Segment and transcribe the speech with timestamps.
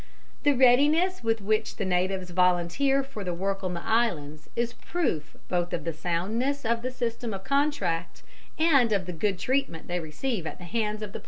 [0.41, 5.37] The readiness with which the natives volunteer for the work on the islands is proof
[5.47, 8.23] both of the soundness of the system of contract
[8.57, 11.19] and of the good treatment they receive at the hands of the planters.